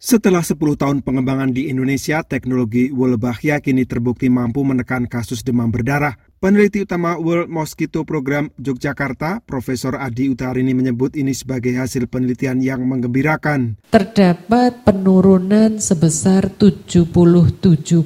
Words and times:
Setelah 0.00 0.40
10 0.40 0.80
tahun 0.80 1.04
pengembangan 1.04 1.52
di 1.52 1.68
Indonesia, 1.68 2.24
teknologi 2.24 2.88
Wolbachia 2.88 3.60
kini 3.60 3.84
terbukti 3.84 4.32
mampu 4.32 4.64
menekan 4.64 5.04
kasus 5.04 5.44
demam 5.44 5.68
berdarah. 5.68 6.16
Peneliti 6.40 6.88
utama 6.88 7.20
World 7.20 7.52
Mosquito 7.52 8.08
Program 8.08 8.48
Yogyakarta, 8.56 9.44
Profesor 9.44 10.00
Adi 10.00 10.32
Utarini 10.32 10.72
menyebut 10.72 11.12
ini 11.20 11.36
sebagai 11.36 11.76
hasil 11.76 12.08
penelitian 12.08 12.64
yang 12.64 12.80
menggembirakan. 12.88 13.76
Terdapat 13.92 14.88
penurunan 14.88 15.76
sebesar 15.76 16.48
77 16.48 17.04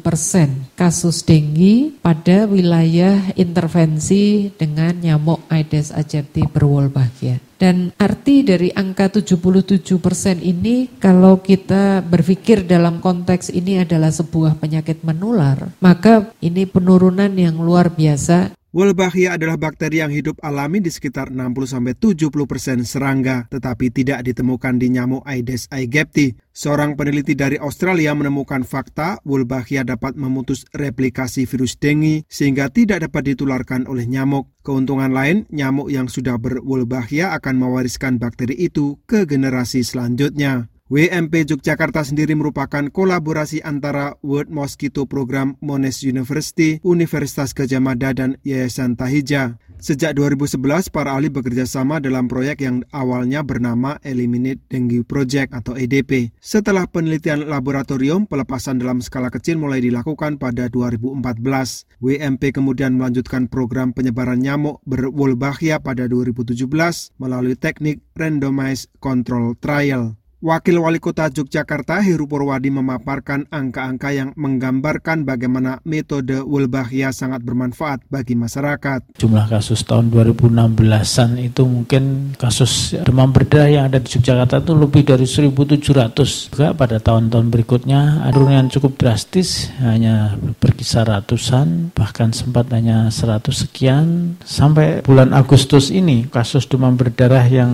persen 0.00 0.72
kasus 0.72 1.28
denggi 1.28 1.92
pada 2.00 2.48
wilayah 2.48 3.36
intervensi 3.36 4.48
dengan 4.56 4.96
nyamuk 4.96 5.44
Aedes 5.52 5.92
aegypti 5.92 6.48
berwolbachia. 6.48 7.51
Dan 7.62 7.94
arti 7.94 8.42
dari 8.42 8.74
angka 8.74 9.22
77 9.22 10.02
persen 10.02 10.42
ini 10.42 10.90
kalau 10.98 11.38
kita 11.38 12.02
berpikir 12.02 12.66
dalam 12.66 12.98
konteks 12.98 13.54
ini 13.54 13.78
adalah 13.78 14.10
sebuah 14.10 14.58
penyakit 14.58 15.06
menular, 15.06 15.70
maka 15.78 16.34
ini 16.42 16.66
penurunan 16.66 17.30
yang 17.30 17.62
luar 17.62 17.94
biasa 17.94 18.50
Wolbachia 18.72 19.36
adalah 19.36 19.60
bakteri 19.60 20.00
yang 20.00 20.08
hidup 20.08 20.40
alami 20.40 20.80
di 20.80 20.88
sekitar 20.88 21.28
60-70 21.28 22.32
persen 22.48 22.80
serangga, 22.88 23.44
tetapi 23.52 23.92
tidak 23.92 24.24
ditemukan 24.24 24.80
di 24.80 24.88
nyamuk 24.88 25.20
Aedes 25.28 25.68
aegypti. 25.68 26.32
Seorang 26.56 26.96
peneliti 26.96 27.36
dari 27.36 27.60
Australia 27.60 28.16
menemukan 28.16 28.64
fakta 28.64 29.20
Wolbachia 29.28 29.84
dapat 29.84 30.16
memutus 30.16 30.64
replikasi 30.72 31.44
virus 31.44 31.76
dengue 31.76 32.24
sehingga 32.32 32.72
tidak 32.72 33.04
dapat 33.04 33.36
ditularkan 33.36 33.84
oleh 33.84 34.08
nyamuk. 34.08 34.48
Keuntungan 34.64 35.12
lain, 35.12 35.44
nyamuk 35.52 35.92
yang 35.92 36.08
sudah 36.08 36.40
berwolbachia 36.40 37.36
akan 37.36 37.60
mewariskan 37.60 38.16
bakteri 38.16 38.56
itu 38.56 38.96
ke 39.04 39.28
generasi 39.28 39.84
selanjutnya. 39.84 40.71
WMP 40.92 41.48
Yogyakarta 41.48 42.04
sendiri 42.04 42.36
merupakan 42.36 42.84
kolaborasi 42.92 43.64
antara 43.64 44.20
World 44.20 44.52
Mosquito 44.52 45.08
Program 45.08 45.56
Monash 45.64 46.04
University, 46.04 46.84
Universitas 46.84 47.56
Gajah 47.56 47.80
Mada, 47.80 48.12
dan 48.12 48.36
Yayasan 48.44 49.00
Tahija. 49.00 49.56
Sejak 49.80 50.20
2011, 50.20 50.92
para 50.92 51.16
ahli 51.16 51.32
bekerja 51.32 51.64
sama 51.64 51.96
dalam 51.96 52.28
proyek 52.28 52.60
yang 52.60 52.84
awalnya 52.92 53.40
bernama 53.40 53.96
Eliminate 54.04 54.60
Dengue 54.68 55.00
Project 55.00 55.56
atau 55.56 55.80
EDP. 55.80 56.28
Setelah 56.44 56.84
penelitian 56.84 57.48
laboratorium, 57.48 58.28
pelepasan 58.28 58.76
dalam 58.76 59.00
skala 59.00 59.32
kecil 59.32 59.56
mulai 59.56 59.80
dilakukan 59.80 60.36
pada 60.36 60.68
2014. 60.68 61.88
WMP 62.04 62.52
kemudian 62.52 63.00
melanjutkan 63.00 63.48
program 63.48 63.96
penyebaran 63.96 64.44
nyamuk 64.44 64.84
berwolbachia 64.84 65.80
pada 65.80 66.04
2017 66.04 66.68
melalui 67.16 67.56
teknik 67.56 68.04
randomized 68.12 68.92
control 69.00 69.56
trial. 69.56 70.20
Wakil 70.42 70.82
Wali 70.82 70.98
Kota 70.98 71.30
Yogyakarta 71.30 72.02
Heru 72.02 72.26
Purwadi 72.26 72.66
memaparkan 72.66 73.46
angka-angka 73.46 74.10
yang 74.10 74.34
menggambarkan 74.34 75.22
bagaimana 75.22 75.78
metode 75.86 76.42
Wolbachia 76.42 77.14
sangat 77.14 77.46
bermanfaat 77.46 78.02
bagi 78.10 78.34
masyarakat. 78.34 79.22
Jumlah 79.22 79.46
kasus 79.46 79.86
tahun 79.86 80.10
2016-an 80.10 81.38
itu 81.38 81.62
mungkin 81.62 82.34
kasus 82.34 82.90
demam 83.06 83.30
berdarah 83.30 83.70
yang 83.70 83.84
ada 83.86 84.02
di 84.02 84.10
Yogyakarta 84.10 84.66
itu 84.66 84.74
lebih 84.74 85.06
dari 85.06 85.30
1.700. 85.30 86.50
Juga 86.50 86.74
pada 86.74 86.98
tahun-tahun 86.98 87.46
berikutnya 87.46 88.26
yang 88.34 88.66
cukup 88.66 88.98
drastis 88.98 89.70
hanya 89.78 90.34
berkisar 90.58 91.06
ratusan 91.06 91.94
bahkan 91.94 92.34
sempat 92.34 92.66
hanya 92.74 93.14
100 93.14 93.46
sekian 93.46 94.34
sampai 94.42 95.06
bulan 95.06 95.30
Agustus 95.38 95.94
ini 95.94 96.26
kasus 96.26 96.66
demam 96.66 96.98
berdarah 96.98 97.46
yang 97.46 97.70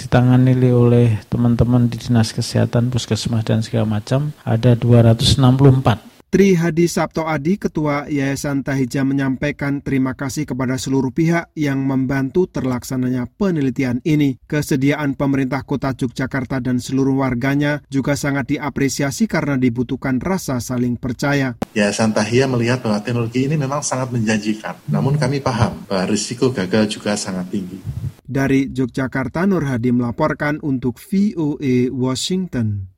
ditangani 0.00 0.56
oleh 0.72 1.20
teman-teman 1.28 1.92
di 1.92 2.05
dinas 2.06 2.30
kesehatan, 2.30 2.88
puskesmas 2.88 3.42
dan 3.42 3.60
segala 3.60 3.98
macam 3.98 4.30
ada 4.46 4.78
264. 4.78 6.16
Tri 6.26 6.58
Hadi 6.58 6.90
Sabto 6.90 7.22
Adi, 7.22 7.54
Ketua 7.54 8.10
Yayasan 8.10 8.66
Tahija 8.66 9.06
menyampaikan 9.06 9.78
terima 9.78 10.18
kasih 10.18 10.42
kepada 10.42 10.74
seluruh 10.74 11.14
pihak 11.14 11.54
yang 11.54 11.80
membantu 11.86 12.50
terlaksananya 12.50 13.30
penelitian 13.38 14.02
ini. 14.02 14.34
Kesediaan 14.50 15.14
pemerintah 15.14 15.62
kota 15.62 15.94
Yogyakarta 15.94 16.58
dan 16.58 16.82
seluruh 16.82 17.22
warganya 17.22 17.80
juga 17.94 18.18
sangat 18.18 18.52
diapresiasi 18.52 19.30
karena 19.30 19.54
dibutuhkan 19.54 20.18
rasa 20.18 20.58
saling 20.58 20.98
percaya. 20.98 21.54
Yayasan 21.78 22.10
Tahija 22.10 22.50
melihat 22.50 22.82
bahwa 22.82 23.00
teknologi 23.00 23.46
ini 23.46 23.54
memang 23.54 23.86
sangat 23.86 24.10
menjanjikan. 24.10 24.76
Namun 24.90 25.16
kami 25.16 25.38
paham 25.38 25.86
bahwa 25.86 26.10
risiko 26.10 26.50
gagal 26.50 26.90
juga 26.90 27.14
sangat 27.14 27.54
tinggi. 27.54 27.78
Dari 28.36 28.68
Yogyakarta, 28.68 29.48
Nur 29.48 29.64
Hadi 29.64 29.96
melaporkan 29.96 30.60
untuk 30.60 31.00
VOA 31.00 31.88
Washington. 31.88 32.92